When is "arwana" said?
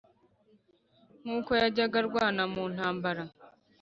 2.01-2.43